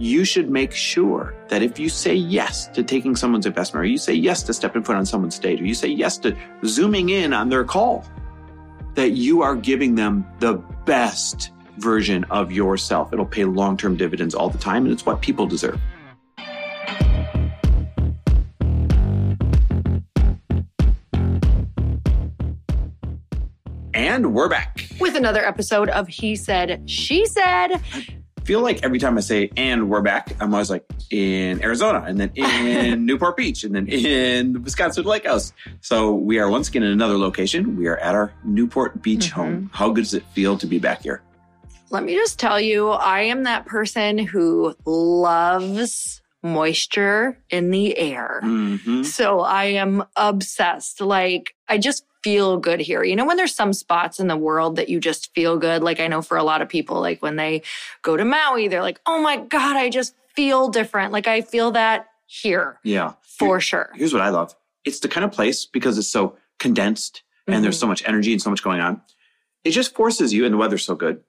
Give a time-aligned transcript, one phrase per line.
[0.00, 3.98] you should make sure that if you say yes to taking someone's investment, or you
[3.98, 6.34] say yes to stepping foot on someone's stage, or you say yes to
[6.64, 8.06] zooming in on their call,
[8.94, 10.54] that you are giving them the
[10.86, 13.12] best version of yourself.
[13.12, 15.78] It'll pay long term dividends all the time, and it's what people deserve.
[23.92, 27.82] And we're back with another episode of He Said, She Said
[28.50, 32.18] feel like every time I say and we're back, I'm always like in Arizona and
[32.18, 35.52] then in Newport Beach and then in the Wisconsin Lake House.
[35.82, 37.76] So we are once again in another location.
[37.76, 39.40] We are at our Newport Beach mm-hmm.
[39.40, 39.70] home.
[39.72, 41.22] How good does it feel to be back here?
[41.90, 48.40] Let me just tell you, I am that person who loves moisture in the air.
[48.42, 49.04] Mm-hmm.
[49.04, 51.00] So I am obsessed.
[51.00, 53.02] Like I just feel good here.
[53.02, 56.00] You know, when there's some spots in the world that you just feel good, like
[56.00, 57.62] I know for a lot of people, like when they
[58.02, 61.12] go to Maui, they're like, oh my God, I just feel different.
[61.12, 62.78] Like I feel that here.
[62.82, 63.14] Yeah.
[63.22, 63.90] For Here, sure.
[63.94, 64.54] Here's what I love
[64.84, 67.62] it's the kind of place because it's so condensed and mm-hmm.
[67.62, 69.02] there's so much energy and so much going on.
[69.64, 71.22] It just forces you, and the weather's so good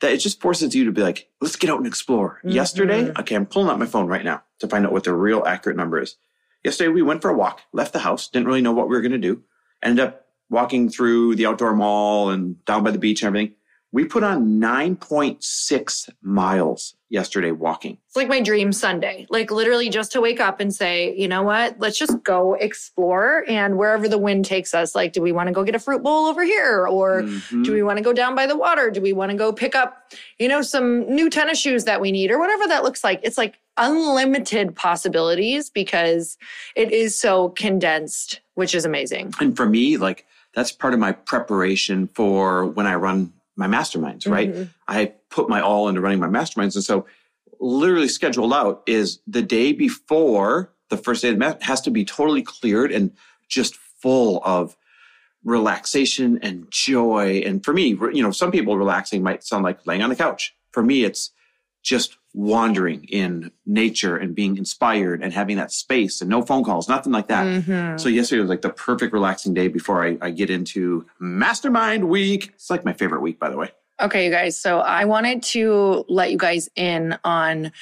[0.00, 2.38] that it just forces you to be like, let's get out and explore.
[2.38, 2.50] Mm-hmm.
[2.50, 5.44] Yesterday, okay, I'm pulling out my phone right now to find out what the real
[5.46, 6.16] accurate number is.
[6.64, 9.00] Yesterday, we went for a walk, left the house, didn't really know what we were
[9.00, 9.42] going to do
[9.86, 13.54] ended up walking through the outdoor mall and down by the beach and everything.
[13.92, 17.98] We put on 9.6 miles yesterday walking.
[18.08, 21.42] It's like my dream Sunday, like literally just to wake up and say, you know
[21.42, 24.94] what, let's just go explore and wherever the wind takes us.
[24.94, 26.86] Like, do we want to go get a fruit bowl over here?
[26.86, 27.62] Or mm-hmm.
[27.62, 28.90] do we want to go down by the water?
[28.90, 32.12] Do we want to go pick up, you know, some new tennis shoes that we
[32.12, 33.20] need or whatever that looks like?
[33.22, 36.36] It's like unlimited possibilities because
[36.74, 39.32] it is so condensed, which is amazing.
[39.38, 44.28] And for me, like that's part of my preparation for when I run my masterminds,
[44.28, 44.52] right?
[44.52, 44.64] Mm-hmm.
[44.88, 46.74] I put my all into running my masterminds.
[46.74, 47.06] And so
[47.60, 51.90] literally scheduled out is the day before the first day of the math has to
[51.90, 53.12] be totally cleared and
[53.48, 54.76] just full of
[55.44, 57.42] relaxation and joy.
[57.44, 60.54] And for me, you know, some people relaxing might sound like laying on the couch.
[60.72, 61.30] For me, it's
[61.82, 66.86] just wandering in nature and being inspired and having that space and no phone calls,
[66.86, 67.46] nothing like that.
[67.46, 67.96] Mm-hmm.
[67.96, 72.50] So yesterday was like the perfect relaxing day before I, I get into mastermind week.
[72.54, 73.70] It's like my favorite week, by the way.
[74.02, 74.60] Okay, you guys.
[74.60, 77.72] So I wanted to let you guys in on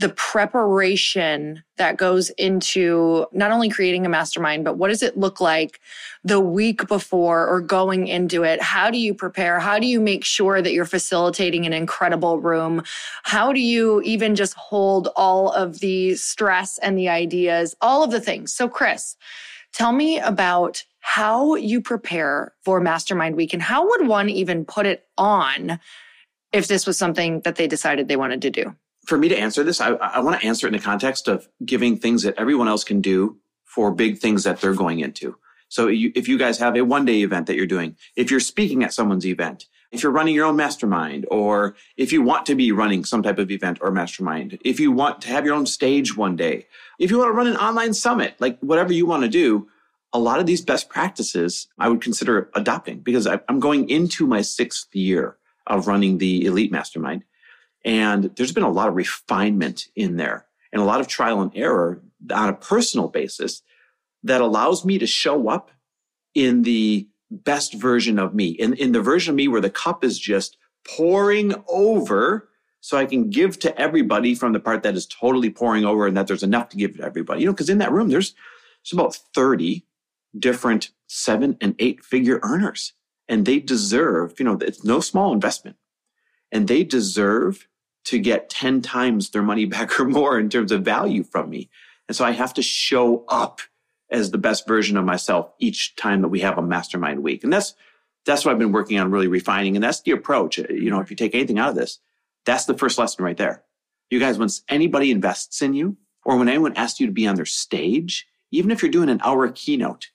[0.00, 5.42] the preparation that goes into not only creating a mastermind, but what does it look
[5.42, 5.78] like
[6.24, 8.62] the week before or going into it?
[8.62, 9.60] How do you prepare?
[9.60, 12.82] How do you make sure that you're facilitating an incredible room?
[13.24, 18.10] How do you even just hold all of the stress and the ideas, all of
[18.10, 18.54] the things?
[18.54, 19.16] So, Chris,
[19.74, 24.86] tell me about how you prepare for Mastermind Week and how would one even put
[24.86, 25.78] it on
[26.52, 28.74] if this was something that they decided they wanted to do?
[29.10, 31.48] For me to answer this, I, I want to answer it in the context of
[31.64, 35.36] giving things that everyone else can do for big things that they're going into.
[35.68, 38.38] So you, if you guys have a one day event that you're doing, if you're
[38.38, 42.54] speaking at someone's event, if you're running your own mastermind, or if you want to
[42.54, 45.66] be running some type of event or mastermind, if you want to have your own
[45.66, 46.68] stage one day,
[47.00, 49.68] if you want to run an online summit, like whatever you want to do,
[50.12, 54.42] a lot of these best practices I would consider adopting because I'm going into my
[54.42, 57.24] sixth year of running the elite mastermind.
[57.84, 61.52] And there's been a lot of refinement in there and a lot of trial and
[61.54, 62.02] error
[62.32, 63.62] on a personal basis
[64.22, 65.70] that allows me to show up
[66.34, 70.04] in the best version of me, in, in the version of me where the cup
[70.04, 72.48] is just pouring over
[72.80, 76.16] so I can give to everybody from the part that is totally pouring over and
[76.16, 77.40] that there's enough to give to everybody.
[77.40, 78.34] You know, because in that room, there's,
[78.82, 79.84] there's about 30
[80.38, 82.94] different seven and eight figure earners
[83.28, 85.76] and they deserve, you know, it's no small investment
[86.50, 87.68] and they deserve
[88.04, 91.68] to get 10 times their money back or more in terms of value from me.
[92.08, 93.60] And so I have to show up
[94.10, 97.44] as the best version of myself each time that we have a mastermind week.
[97.44, 97.74] And that's,
[98.26, 99.76] that's what I've been working on really refining.
[99.76, 100.58] And that's the approach.
[100.58, 102.00] You know, if you take anything out of this,
[102.44, 103.62] that's the first lesson right there.
[104.10, 107.36] You guys, when anybody invests in you or when anyone asks you to be on
[107.36, 110.08] their stage, even if you're doing an hour keynote,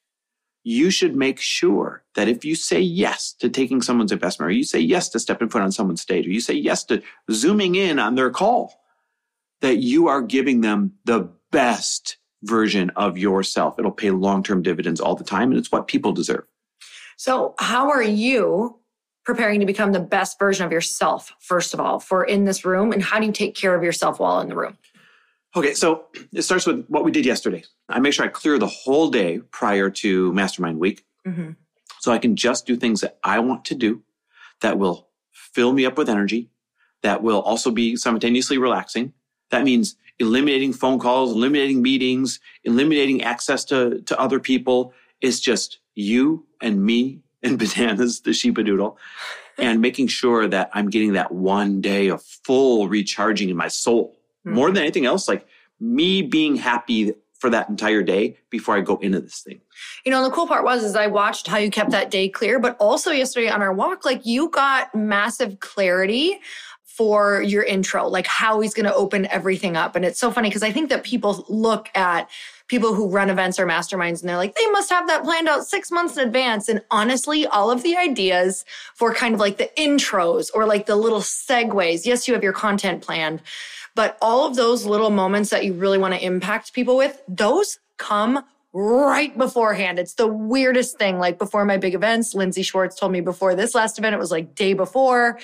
[0.66, 4.64] you should make sure that if you say yes to taking someone's investment, or you
[4.64, 8.00] say yes to stepping foot on someone's stage, or you say yes to zooming in
[8.00, 8.74] on their call,
[9.62, 13.78] that you are giving them the best version of yourself.
[13.78, 16.46] It'll pay long term dividends all the time, and it's what people deserve.
[17.16, 18.80] So, how are you
[19.24, 22.92] preparing to become the best version of yourself, first of all, for in this room?
[22.92, 24.80] And how do you take care of yourself while in the room?
[25.56, 27.64] Okay, so it starts with what we did yesterday.
[27.88, 31.06] I make sure I clear the whole day prior to Mastermind Week.
[31.26, 31.52] Mm-hmm.
[32.00, 34.04] So I can just do things that I want to do
[34.62, 36.50] that will fill me up with energy,
[37.04, 39.14] that will also be simultaneously relaxing,
[39.52, 44.94] That means eliminating phone calls, eliminating meetings, eliminating access to, to other people.
[45.22, 48.98] It's just you and me and bananas, the sheepadoodle,
[49.58, 54.18] and making sure that I'm getting that one day of full recharging in my soul.
[54.46, 54.54] Mm-hmm.
[54.54, 55.48] More than anything else, like
[55.80, 59.60] me being happy for that entire day before I go into this thing.
[60.06, 62.60] You know, the cool part was is I watched how you kept that day clear,
[62.60, 66.40] but also yesterday on our walk, like you got massive clarity
[66.86, 69.98] for your intro, like how he's going to open everything up.
[69.98, 72.30] And it's so funny because I think that people look at
[72.68, 75.68] people who run events or masterminds and they're like, they must have that planned out
[75.68, 76.70] six months in advance.
[76.70, 78.64] And honestly, all of the ideas
[78.94, 82.54] for kind of like the intros or like the little segues, yes, you have your
[82.54, 83.42] content planned,
[83.96, 87.80] but all of those little moments that you really want to impact people with, those
[87.98, 88.44] come
[88.74, 89.98] right beforehand.
[89.98, 91.18] It's the weirdest thing.
[91.18, 94.32] Like before my big events, Lindsay Schwartz told me before this last event, it was
[94.32, 95.40] like day before.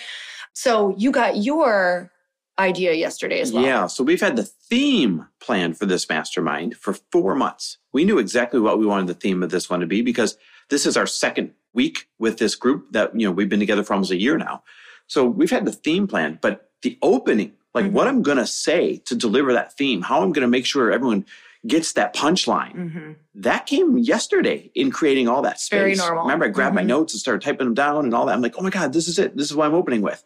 [0.53, 2.12] So you got your
[2.59, 3.63] idea yesterday as well.
[3.63, 3.88] Yeah.
[3.88, 7.77] So we've had the theme planned for this mastermind for four months.
[7.94, 10.38] We knew exactly what we wanted the theme of this one to be because
[10.69, 13.94] this is our second week with this group that, you know, we've been together for
[13.94, 14.63] almost a year now.
[15.07, 17.94] So we've had the theme plan, but the opening like mm-hmm.
[17.94, 20.91] what I'm going to say to deliver that theme, how I'm going to make sure
[20.91, 21.25] everyone
[21.68, 22.75] gets that punchline.
[22.75, 23.12] Mm-hmm.
[23.35, 25.77] That came yesterday in creating all that space.
[25.77, 26.23] Very normal.
[26.23, 26.88] Remember, I grabbed mm-hmm.
[26.88, 28.33] my notes and started typing them down and all that.
[28.33, 29.38] I'm like, oh my God, this is it.
[29.38, 30.23] This is what I'm opening with.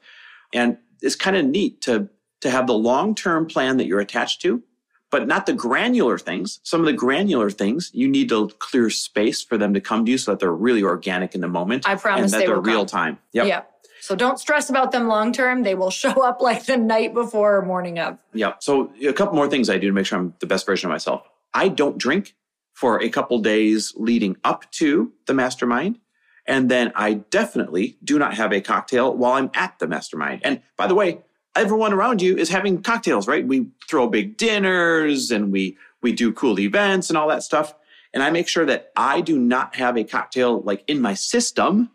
[0.53, 2.09] And it's kind of neat to,
[2.41, 4.63] to have the long-term plan that you're attached to,
[5.11, 6.59] but not the granular things.
[6.63, 10.11] Some of the granular things, you need to clear space for them to come to
[10.11, 11.87] you so that they're really organic in the moment.
[11.87, 12.87] I promise and that they are real come.
[12.87, 13.19] time.
[13.33, 13.47] Yep.
[13.47, 13.71] Yep.
[14.05, 15.63] So don't stress about them long term.
[15.63, 18.19] They will show up like the night before or morning of.
[18.33, 18.53] Yeah.
[18.59, 20.91] So a couple more things I do to make sure I'm the best version of
[20.91, 21.27] myself.
[21.53, 22.35] I don't drink
[22.73, 25.99] for a couple days leading up to the mastermind.
[26.45, 30.41] And then I definitely do not have a cocktail while I'm at the mastermind.
[30.43, 31.21] And by the way,
[31.55, 33.47] everyone around you is having cocktails, right?
[33.47, 37.73] We throw big dinners and we we do cool events and all that stuff.
[38.13, 41.89] And I make sure that I do not have a cocktail like in my system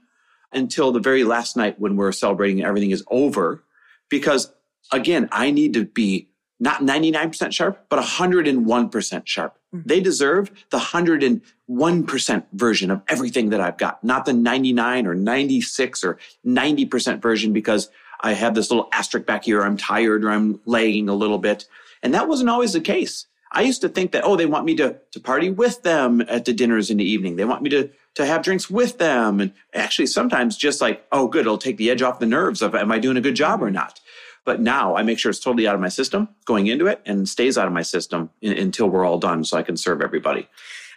[0.53, 3.63] until the very last night when we're celebrating everything is over.
[4.09, 4.53] Because
[4.93, 9.59] again, I need to be not 99% sharp, but 101% sharp.
[9.75, 9.89] Mm-hmm.
[9.89, 16.05] They deserve the 101% version of everything that I've got, not the 99 or 96
[16.05, 17.89] or 90% version because
[18.21, 19.63] I have this little asterisk back here.
[19.63, 21.67] I'm tired or I'm lagging a little bit.
[22.03, 23.27] And that wasn't always the case.
[23.53, 26.45] I used to think that, oh, they want me to, to party with them at
[26.45, 27.37] the dinners in the evening.
[27.37, 29.41] They want me to to have drinks with them.
[29.41, 32.75] And actually, sometimes just like, oh, good, it'll take the edge off the nerves of
[32.75, 34.01] am I doing a good job or not?
[34.45, 37.29] But now I make sure it's totally out of my system going into it and
[37.29, 40.49] stays out of my system in, until we're all done so I can serve everybody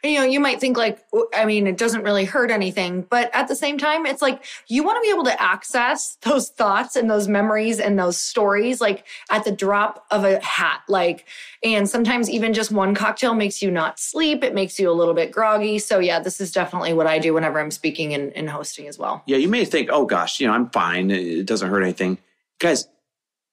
[0.04, 3.48] you know, you might think like, I mean, it doesn't really hurt anything, but at
[3.48, 7.10] the same time, it's like you want to be able to access those thoughts and
[7.10, 10.82] those memories and those stories like at the drop of a hat.
[10.90, 11.26] Like,
[11.64, 14.44] and sometimes even just one cocktail makes you not sleep.
[14.44, 15.80] It makes you a little bit groggy.
[15.80, 19.00] So yeah, this is definitely what I do whenever I'm speaking and, and hosting as
[19.00, 19.24] well.
[19.26, 21.12] Yeah, you may think, oh gosh, you know, I'm fine.
[21.12, 22.18] It doesn't hurt anything.
[22.60, 22.90] Guys,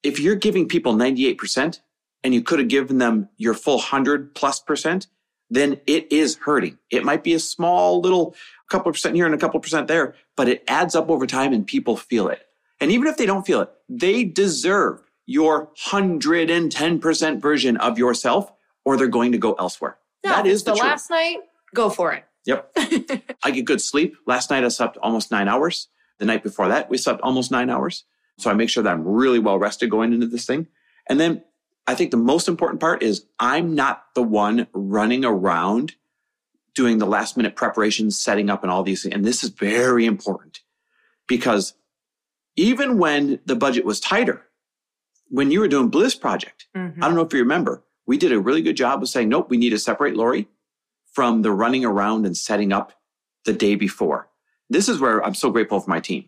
[0.03, 1.79] if you're giving people 98%
[2.25, 5.07] and you could have given them your full 100 plus percent,
[5.51, 6.79] then it is hurting.
[6.89, 8.35] It might be a small little
[8.69, 11.27] couple of percent here and a couple of percent there, but it adds up over
[11.27, 12.47] time and people feel it.
[12.79, 18.51] And even if they don't feel it, they deserve your 110% version of yourself
[18.85, 19.97] or they're going to go elsewhere.
[20.23, 21.39] No, that is the, the last night,
[21.75, 22.23] go for it.
[22.45, 22.71] Yep.
[23.43, 24.15] I get good sleep.
[24.25, 25.89] Last night I slept almost nine hours.
[26.17, 28.05] The night before that, we slept almost nine hours.
[28.37, 30.67] So I make sure that I'm really well rested going into this thing.
[31.09, 31.43] And then
[31.87, 35.95] I think the most important part is I'm not the one running around
[36.73, 39.15] doing the last minute preparations, setting up and all these things.
[39.15, 40.61] And this is very important
[41.27, 41.73] because
[42.55, 44.45] even when the budget was tighter,
[45.29, 47.03] when you were doing Bliss Project, mm-hmm.
[47.03, 49.49] I don't know if you remember, we did a really good job of saying, nope,
[49.49, 50.47] we need to separate Lori
[51.13, 52.93] from the running around and setting up
[53.45, 54.29] the day before.
[54.69, 56.25] This is where I'm so grateful for my team.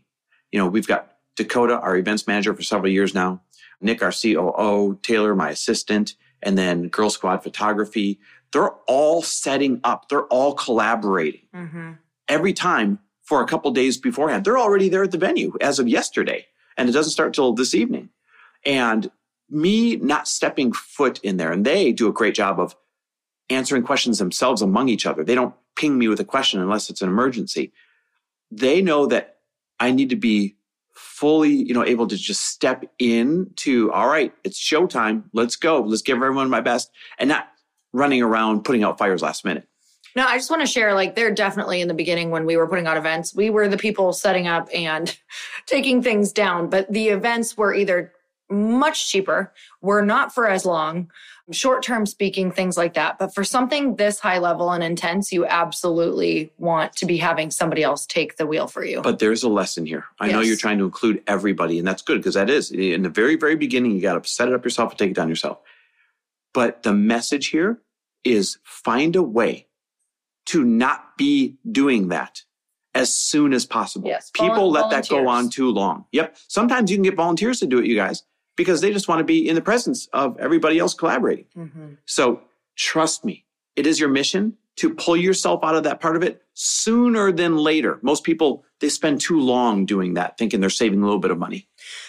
[0.52, 3.42] You know, we've got Dakota, our events manager for several years now.
[3.82, 8.20] Nick, our COO, Taylor, my assistant, and then Girl Squad Photography.
[8.52, 10.10] They're all setting up.
[10.10, 11.92] They're all collaborating mm-hmm.
[12.28, 14.46] every time for a couple days beforehand.
[14.46, 16.46] They're already there at the venue as of yesterday,
[16.78, 18.10] and it doesn't start till this evening.
[18.66, 19.10] And
[19.50, 22.76] me not stepping foot in there, and they do a great job of
[23.50, 25.24] answering questions themselves among each other.
[25.24, 27.74] They don't ping me with a question unless it's an emergency.
[28.52, 29.38] They know that
[29.80, 30.56] I need to be
[30.94, 35.24] fully, you know, able to just step in to, all right, it's showtime.
[35.34, 35.82] Let's go.
[35.82, 37.48] Let's give everyone my best and not
[37.94, 39.68] running around putting out fires last minute.
[40.16, 42.68] No, I just want to share like they're definitely in the beginning when we were
[42.68, 45.18] putting out events, we were the people setting up and
[45.66, 48.14] taking things down, but the events were either
[48.50, 49.54] much cheaper.
[49.82, 51.12] We're not for as long,
[51.52, 53.18] short term speaking, things like that.
[53.18, 57.84] But for something this high level and intense, you absolutely want to be having somebody
[57.84, 59.02] else take the wheel for you.
[59.02, 60.06] But there's a lesson here.
[60.20, 63.10] I know you're trying to include everybody, and that's good because that is in the
[63.10, 65.60] very, very beginning, you got to set it up yourself and take it down yourself.
[66.54, 67.82] But the message here
[68.24, 69.68] is find a way
[70.46, 72.44] to not be doing that
[72.96, 74.08] as soon as possible.
[74.08, 76.06] Yes, People let that go on too long.
[76.12, 76.38] Yep.
[76.48, 78.24] Sometimes you can get volunteers to do it, you guys,
[78.56, 81.46] because they just want to be in the presence of everybody else collaborating.
[81.58, 81.98] Mhm.
[82.06, 82.42] So
[82.76, 83.46] trust me,
[83.76, 87.58] it is your mission to pull yourself out of that part of it sooner than
[87.58, 88.00] later.
[88.02, 91.38] Most people, they spend too long doing that, thinking they're saving a little bit of
[91.38, 91.68] money.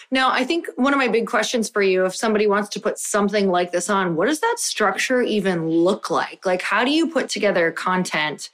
[0.09, 2.97] Now, I think one of my big questions for you, if somebody wants to put
[2.97, 6.45] something like this on, what does that structure even look like?
[6.45, 8.49] Like, how do you put together content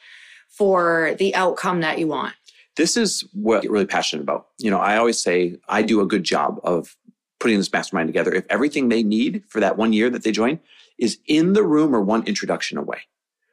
[0.49, 2.33] for the outcome that you want?
[2.77, 4.47] This is what I get really passionate about.
[4.57, 6.95] You know, I always say I do a good job of
[7.41, 8.33] putting this mastermind together.
[8.33, 10.59] If everything they need for that one year that they join
[10.97, 12.99] is in the room or one introduction away.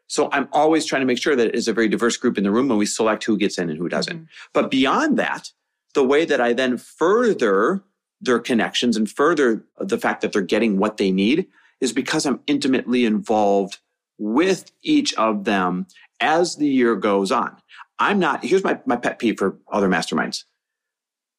[0.06, 2.44] So I'm always trying to make sure that it is a very diverse group in
[2.44, 4.16] the room when we select who gets in and who doesn't.
[4.16, 4.24] Mm-hmm.
[4.52, 5.50] But beyond that,
[5.94, 7.82] the way that I then further
[8.20, 11.46] their connections and further the fact that they're getting what they need
[11.80, 13.78] is because I'm intimately involved
[14.18, 15.86] with each of them
[16.20, 17.56] as the year goes on.
[17.98, 20.44] I'm not, here's my, my pet peeve for other masterminds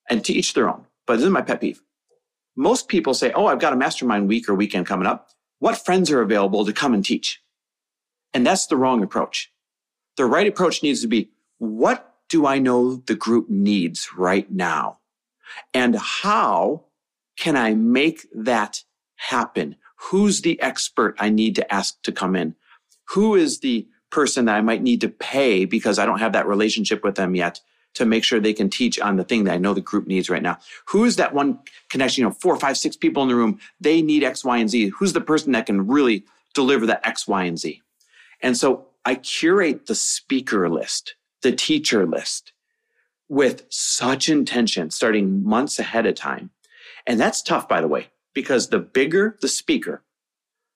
[0.10, 1.82] and to each their own, but this is my pet peeve.
[2.60, 5.30] Most people say, Oh, I've got a mastermind week or weekend coming up.
[5.60, 7.42] What friends are available to come and teach?
[8.34, 9.50] And that's the wrong approach.
[10.18, 15.00] The right approach needs to be, what do I know the group needs right now?
[15.74, 16.88] And how
[17.38, 18.84] can I make that
[19.16, 19.78] happen?
[20.12, 22.56] Who's the expert I need to ask to come in?
[23.12, 26.46] Who is the person that I might need to pay because I don't have that
[26.46, 27.62] relationship with them yet
[27.96, 30.30] to make sure they can teach on the thing that I know the group needs
[30.30, 30.58] right now?
[30.88, 32.22] Who's that one connection?
[32.22, 33.60] You know, four, five, six people in the room.
[33.80, 34.90] They need X, Y, and Z.
[34.98, 37.82] Who's the person that can really deliver that X, Y, and Z?
[38.42, 42.54] And so I curate the speaker list, the teacher list
[43.28, 46.50] with such intention starting months ahead of time.
[47.06, 50.04] And that's tough, by the way, because the bigger the speaker,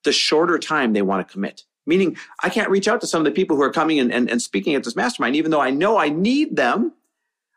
[0.03, 1.63] the shorter time they want to commit.
[1.85, 4.29] Meaning, I can't reach out to some of the people who are coming and, and,
[4.29, 6.93] and speaking at this mastermind, even though I know I need them.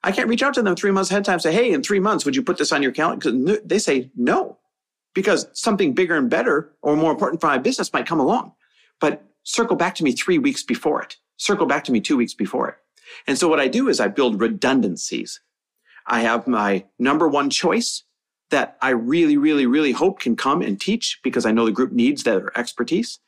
[0.06, 1.82] I can't reach out to them three months ahead of time and say, hey, in
[1.82, 3.32] three months, would you put this on your calendar?
[3.32, 4.56] Because they say no,
[5.14, 8.52] because something bigger and better or more important for my business might come along.
[9.00, 12.34] But circle back to me three weeks before it, circle back to me two weeks
[12.34, 12.76] before it.
[13.26, 15.40] And so what I do is I build redundancies.
[16.06, 18.04] I have my number one choice
[18.50, 21.90] that I really, really, really hope can come and teach because I know the group
[21.90, 23.18] needs their expertise.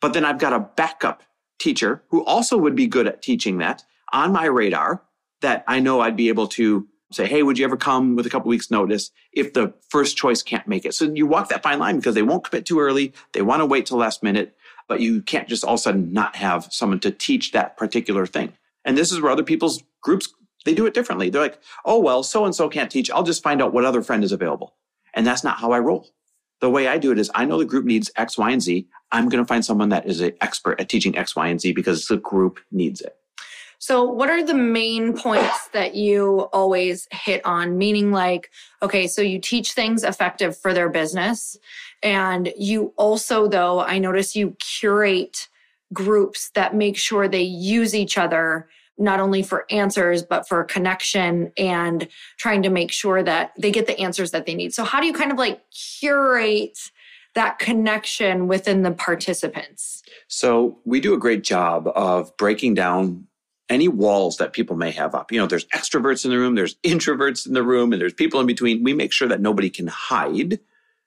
[0.00, 1.24] But then I've got a backup
[1.58, 3.82] teacher who also would be good at teaching that
[4.12, 5.02] on my radar
[5.40, 8.30] that I know I'd be able to say, Hey, would you ever come with a
[8.30, 10.94] couple weeks notice if the first choice can't make it?
[10.94, 13.12] So you walk that fine line because they won't commit too early.
[13.32, 14.56] They want to wait till last minute,
[14.88, 18.26] but you can't just all of a sudden not have someone to teach that particular
[18.26, 18.52] thing.
[18.84, 20.32] And this is where other people's groups,
[20.64, 21.30] they do it differently.
[21.30, 23.10] They're like, Oh, well, so and so can't teach.
[23.10, 24.74] I'll just find out what other friend is available.
[25.14, 26.08] And that's not how I roll.
[26.60, 28.86] The way I do it is I know the group needs X, Y, and Z.
[29.10, 31.72] I'm going to find someone that is an expert at teaching X, Y, and Z
[31.72, 33.16] because the group needs it.
[33.80, 37.78] So, what are the main points that you always hit on?
[37.78, 38.50] Meaning, like,
[38.82, 41.56] okay, so you teach things effective for their business.
[42.02, 45.48] And you also, though, I notice you curate
[45.94, 48.68] groups that make sure they use each other,
[48.98, 52.06] not only for answers, but for connection and
[52.36, 54.74] trying to make sure that they get the answers that they need.
[54.74, 56.78] So, how do you kind of like curate
[57.34, 60.02] that connection within the participants?
[60.28, 63.26] So we do a great job of breaking down
[63.70, 65.32] any walls that people may have up.
[65.32, 68.40] You know, there's extroverts in the room, there's introverts in the room, and there's people
[68.40, 68.82] in between.
[68.82, 70.58] We make sure that nobody can hide,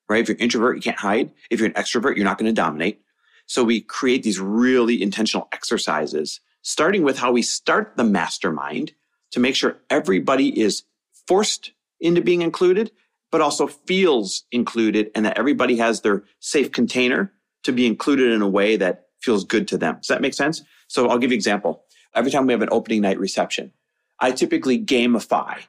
[0.10, 0.22] right?
[0.22, 1.32] If you're an introvert, you can't hide.
[1.52, 3.02] If you're an extrovert, you're not going to dominate.
[3.46, 8.94] So we create these really intentional exercises, starting with how we start the mastermind
[9.32, 10.84] to make sure everybody is
[11.28, 12.92] forced into being included,
[13.32, 18.42] but also feels included and that everybody has their safe container to be included in
[18.42, 19.96] a way that feels good to them.
[19.96, 20.62] Does that make sense?
[20.88, 21.83] So I'll give you an example.
[22.16, 23.72] Every time we have an opening night reception,
[24.20, 25.60] I typically gamify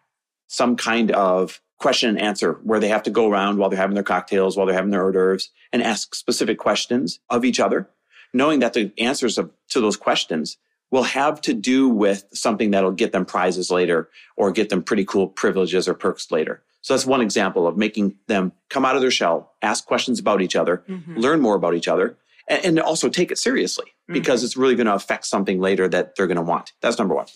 [0.47, 3.95] some kind of question and answer where they have to go around while they're having
[3.95, 7.91] their cocktails, while they're having their hors d'oeuvres and ask specific questions of each other,
[8.33, 10.57] knowing that the answers of, to those questions
[10.91, 15.05] will have to do with something that'll get them prizes later or get them pretty
[15.05, 16.63] cool privileges or perks later.
[16.83, 20.43] So that's one example of making them come out of their shell, ask questions about
[20.43, 21.17] each other, mm-hmm.
[21.17, 22.17] learn more about each other,
[22.49, 24.15] and, and also take it seriously mm-hmm.
[24.15, 26.73] because it's really going to affect something later that they're going to want.
[26.81, 27.27] That's number one.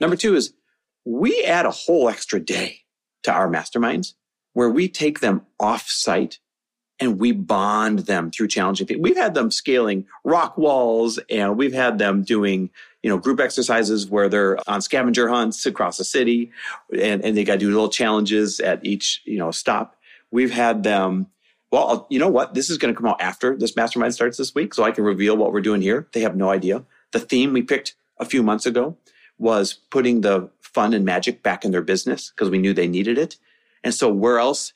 [0.00, 0.52] Number two is
[1.04, 2.80] we add a whole extra day
[3.22, 4.14] to our masterminds
[4.52, 6.38] where we take them off site
[6.98, 9.00] and we bond them through challenging things.
[9.00, 12.70] We've had them scaling rock walls and we've had them doing,
[13.02, 16.52] you know, group exercises where they're on scavenger hunts across the city
[16.92, 19.96] and, and they got to do little challenges at each, you know, stop.
[20.30, 21.28] We've had them,
[21.70, 22.54] well, you know what?
[22.54, 24.74] This is going to come out after this mastermind starts this week.
[24.74, 26.08] So I can reveal what we're doing here.
[26.12, 26.84] They have no idea.
[27.12, 28.96] The theme we picked a few months ago
[29.38, 33.18] was putting the fun and magic back in their business because we knew they needed
[33.18, 33.36] it.
[33.82, 34.72] And so where else?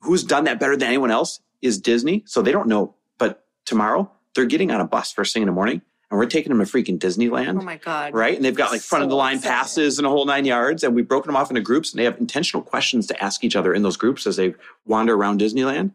[0.00, 1.40] Who's done that better than anyone else?
[1.62, 2.22] is Disney.
[2.26, 2.94] So they don't know.
[3.18, 6.50] But tomorrow they're getting on a bus first thing in the morning and we're taking
[6.50, 7.60] them to freaking Disneyland.
[7.60, 8.14] Oh my God.
[8.14, 8.36] Right.
[8.36, 9.56] And they've got like front so of the line exciting.
[9.56, 10.84] passes and a whole nine yards.
[10.84, 13.56] And we've broken them off into groups and they have intentional questions to ask each
[13.56, 15.92] other in those groups as they wander around Disneyland.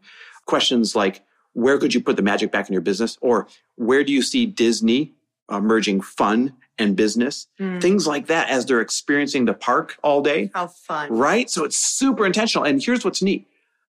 [0.52, 3.16] Questions like, where could you put the magic back in your business?
[3.22, 5.14] Or where do you see Disney
[5.48, 7.46] uh, merging fun and business?
[7.58, 7.80] Mm.
[7.80, 10.50] Things like that as they're experiencing the park all day.
[10.52, 11.10] How fun.
[11.10, 11.48] Right.
[11.48, 12.66] So it's super intentional.
[12.66, 13.48] And here's what's neat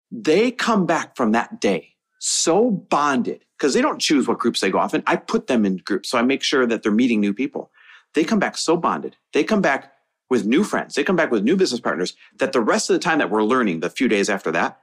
[0.10, 4.72] they come back from that day so bonded because they don't choose what groups they
[4.72, 5.04] go off in.
[5.06, 6.10] I put them in groups.
[6.10, 7.72] So I make sure that they're meeting new people.
[8.14, 9.18] They come back so bonded.
[9.34, 9.92] They come back
[10.30, 10.96] with new friends.
[10.96, 13.44] They come back with new business partners that the rest of the time that we're
[13.44, 14.80] learning, the few days after that,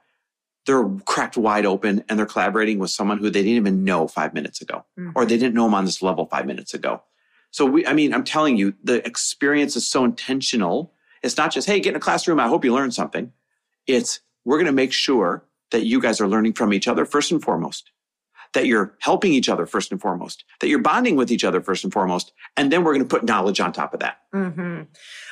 [0.65, 4.33] they're cracked wide open and they're collaborating with someone who they didn't even know five
[4.33, 5.11] minutes ago mm-hmm.
[5.15, 7.01] or they didn't know them on this level five minutes ago.
[7.51, 10.93] So we, I mean, I'm telling you, the experience is so intentional.
[11.21, 12.39] It's not just, hey, get in a classroom.
[12.39, 13.31] I hope you learn something.
[13.87, 17.31] It's we're going to make sure that you guys are learning from each other first
[17.31, 17.91] and foremost,
[18.53, 21.83] that you're helping each other first and foremost, that you're bonding with each other first
[21.83, 22.31] and foremost.
[22.55, 24.19] And then we're going to put knowledge on top of that.
[24.33, 24.83] Mm-hmm.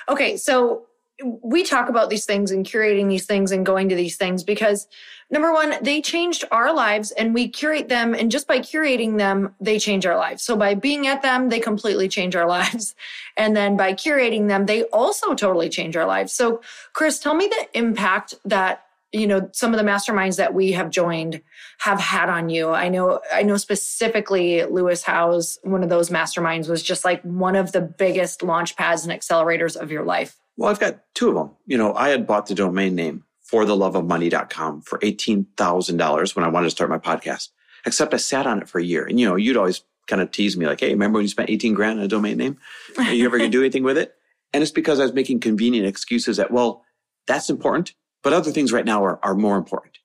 [0.10, 0.38] Okay.
[0.38, 0.86] So
[1.24, 4.88] we talk about these things and curating these things and going to these things because
[5.30, 8.14] number one, they changed our lives and we curate them.
[8.14, 10.44] And just by curating them, they change our lives.
[10.44, 12.96] So by being at them, they completely change our lives.
[13.38, 16.34] And then by curating them, they also totally change our lives.
[16.34, 16.62] So
[16.94, 20.92] Chris, tell me the impact that you know some of the masterminds that we have
[20.92, 21.42] joined
[21.80, 26.70] have had on you i know i know specifically lewis howes one of those masterminds
[26.70, 30.70] was just like one of the biggest launch pads and accelerators of your life well
[30.70, 33.76] i've got two of them you know i had bought the domain name for the
[33.76, 37.50] love of money.com for $18000 when i wanted to start my podcast
[37.86, 40.32] except i sat on it for a year and you know you'd always kind of
[40.32, 42.58] tease me like hey remember when you spent 18 grand on a domain name
[42.98, 44.16] are you ever going to do anything with it
[44.54, 46.84] and it's because i was making convenient excuses that well
[47.28, 47.94] that's important
[48.24, 50.00] but other things right now are, are more important.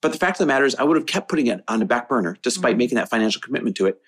[0.00, 1.84] But the fact of the matter is, I would have kept putting it on the
[1.84, 2.78] back burner despite mm-hmm.
[2.78, 4.00] making that financial commitment to it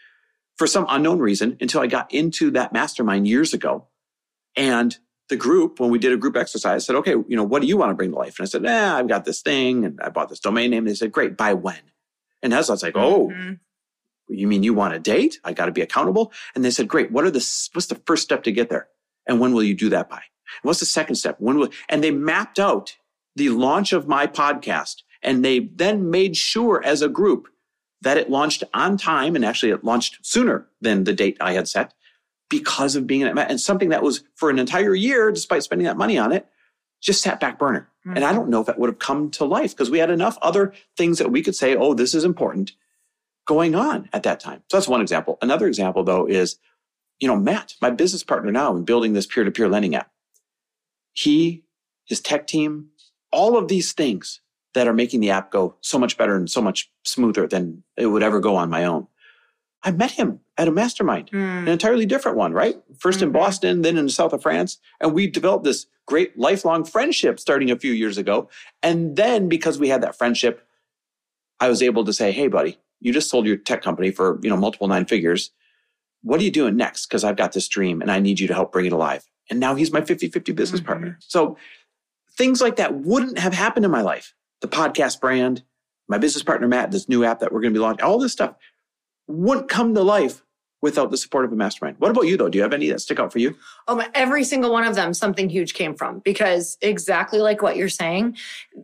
[0.57, 3.89] for some unknown reason until I got into that mastermind years ago.
[4.57, 4.97] And
[5.33, 7.79] the group, when we did a group exercise, said, okay, you know, what do you
[7.79, 8.39] want to bring to life?
[8.39, 10.81] And I said, eh, I've got this thing and I bought this domain name.
[10.81, 11.81] And they said, great, by when?
[12.43, 13.55] And as like, oh, mm-hmm.
[14.29, 15.41] you mean you want a date?
[15.43, 16.33] I got to be accountable.
[16.55, 17.39] And they said, great, what are the,
[17.73, 18.89] what's the first step to get there?
[19.27, 20.23] And when will you do that by?
[20.61, 21.37] what's the second step?
[21.39, 22.99] When will, and they mapped out
[23.37, 24.97] the launch of my podcast.
[25.23, 27.49] And they then made sure as a group
[28.03, 31.69] that it launched on time and actually it launched sooner than the date I had
[31.69, 31.95] set
[32.53, 35.97] because of being at and something that was for an entire year, despite spending that
[35.97, 36.47] money on it,
[37.01, 37.89] just sat back burner.
[38.07, 38.17] Mm-hmm.
[38.17, 40.37] And I don't know if that would have come to life because we had enough
[40.43, 42.73] other things that we could say, oh, this is important
[43.47, 44.63] going on at that time.
[44.71, 45.39] So that's one example.
[45.41, 46.59] Another example though is,
[47.21, 50.11] you know, Matt, my business partner now in building this peer to peer lending app.
[51.15, 51.65] He,
[52.05, 52.89] his tech team,
[53.31, 54.43] all of these things
[54.75, 58.09] that are making the app go so much better and so much smoother than it
[58.09, 59.07] would ever go on my own.
[59.83, 61.39] I met him at a mastermind, mm.
[61.39, 62.77] an entirely different one, right?
[62.99, 63.23] 1st mm-hmm.
[63.25, 64.79] in Boston, then in the south of France.
[65.01, 68.49] And we developed this great lifelong friendship starting a few years ago.
[68.83, 70.67] And then because we had that friendship,
[71.61, 74.51] I was able to say, Hey, buddy, you just sold your tech company for, you
[74.51, 75.51] know, multiple nine figures.
[76.23, 77.07] What are you doing next?
[77.07, 79.25] Cause I've got this dream and I need you to help bring it alive.
[79.51, 80.87] And now he's my 50 50 business mm-hmm.
[80.87, 81.19] partner.
[81.21, 81.57] So
[82.37, 84.35] things like that wouldn't have happened in my life.
[84.61, 85.63] The podcast brand,
[86.09, 88.33] my business partner, Matt, this new app that we're going to be launching, all this
[88.33, 88.55] stuff
[89.33, 90.43] wouldn't come to life
[90.83, 91.97] without the support of a mastermind.
[92.01, 92.49] What about you though?
[92.49, 93.57] Do you have any that stick out for you?
[93.87, 97.89] Oh, every single one of them, something huge came from because exactly like what you're
[97.89, 98.37] saying,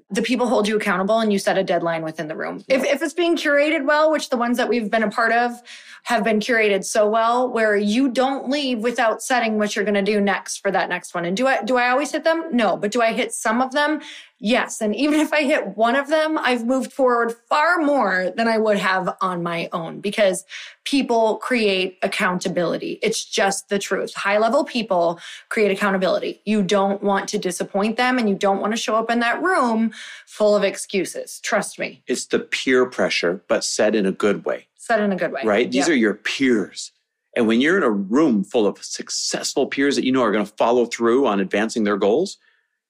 [0.09, 2.65] the people hold you accountable and you set a deadline within the room.
[2.69, 2.77] Yeah.
[2.77, 5.61] If, if it's being curated well, which the ones that we've been a part of
[6.05, 10.03] have been curated so well, where you don't leave without setting what you're going to
[10.03, 11.25] do next for that next one.
[11.25, 12.45] And do I, do I always hit them?
[12.53, 14.01] No, but do I hit some of them?
[14.41, 14.81] Yes.
[14.81, 18.57] And even if I hit one of them, I've moved forward far more than I
[18.57, 20.45] would have on my own because
[20.85, 23.01] people create accountability.
[23.03, 24.15] It's just the truth.
[24.15, 26.41] High level people create accountability.
[26.45, 29.43] You don't want to disappoint them and you don't want to show up in that
[29.43, 29.93] room
[30.27, 31.41] full of excuses.
[31.41, 32.03] Trust me.
[32.07, 34.69] It's the peer pressure, but said in a good way.
[34.77, 35.43] Said in a good way.
[35.45, 35.71] Right?
[35.71, 36.93] These are your peers.
[37.37, 40.47] And when you're in a room full of successful peers that you know are going
[40.47, 42.39] to follow through on advancing their goals,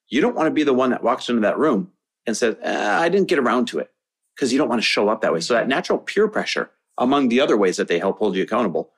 [0.08, 1.92] you don't want to be the one that walks into that room
[2.26, 3.90] and says, eh, I didn't get around to it
[4.34, 5.40] because you don't want to show up that way.
[5.40, 8.92] So that natural peer pressure among the other ways that they help hold you accountable,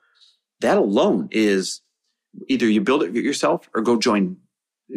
[0.59, 1.81] that alone is
[2.47, 4.37] either you build it yourself or go join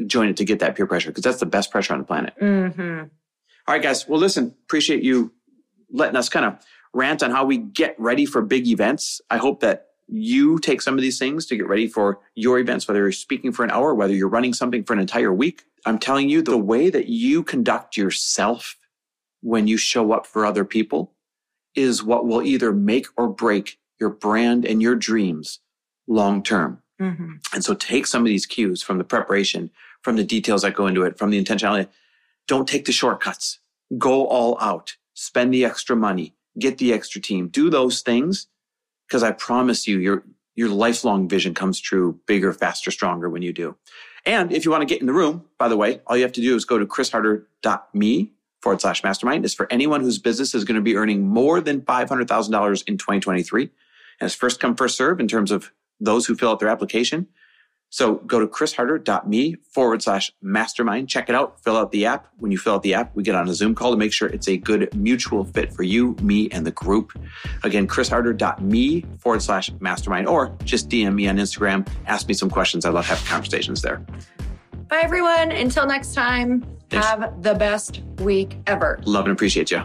[0.07, 2.35] join it to get that peer pressure because that's the best pressure on the planet.
[2.41, 3.05] Mm-hmm.
[3.67, 4.09] All right, guys.
[4.09, 5.33] Well, listen, appreciate you
[5.91, 6.59] letting us kind of
[6.93, 9.21] rant on how we get ready for big events.
[9.31, 12.87] I hope that you take some of these things to get ready for your events,
[12.87, 15.65] whether you're speaking for an hour, whether you're running something for an entire week.
[15.85, 18.77] I'm telling you, the way that you conduct yourself
[19.43, 21.13] when you show up for other people
[21.75, 25.61] is what will either make or break your brand and your dreams
[26.07, 26.81] long term.
[27.01, 27.35] Mm-hmm.
[27.53, 29.71] And so take some of these cues from the preparation,
[30.03, 31.89] from the details that go into it, from the intentionality.
[32.47, 33.59] Don't take the shortcuts.
[33.99, 34.97] Go all out.
[35.15, 36.35] Spend the extra money.
[36.59, 37.49] Get the extra team.
[37.49, 38.47] Do those things
[39.09, 43.53] because I promise you, your your lifelong vision comes true bigger, faster, stronger when you
[43.53, 43.77] do.
[44.27, 46.33] And if you want to get in the room, by the way, all you have
[46.33, 49.45] to do is go to chrisharder.me forward slash mastermind.
[49.45, 53.63] Is for anyone whose business is going to be earning more than $500,000 in 2023.
[53.63, 53.71] And
[54.21, 57.29] it's first come, first serve in terms of those who fill out their application.
[57.95, 61.09] So go to chrisharder.me forward slash mastermind.
[61.09, 61.63] Check it out.
[61.63, 62.27] Fill out the app.
[62.39, 64.27] When you fill out the app, we get on a Zoom call to make sure
[64.29, 67.17] it's a good mutual fit for you, me, and the group.
[67.63, 71.87] Again, chrisharder.me forward slash mastermind, or just DM me on Instagram.
[72.07, 72.85] Ask me some questions.
[72.85, 74.05] I love having conversations there.
[74.89, 75.53] Bye, everyone.
[75.53, 77.07] Until next time, Thanks.
[77.07, 78.99] have the best week ever.
[79.05, 79.85] Love and appreciate you.